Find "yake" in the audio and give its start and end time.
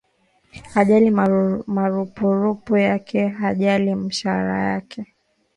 2.77-3.27, 4.63-5.05